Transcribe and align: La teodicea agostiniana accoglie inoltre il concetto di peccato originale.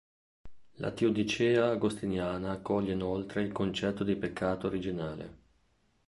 La 0.77 0.89
teodicea 0.89 1.69
agostiniana 1.69 2.49
accoglie 2.53 2.93
inoltre 2.93 3.43
il 3.43 3.51
concetto 3.51 4.03
di 4.03 4.15
peccato 4.15 4.65
originale. 4.65 5.37